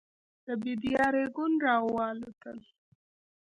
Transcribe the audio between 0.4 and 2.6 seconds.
د بېدیا رېګون راوالوتل.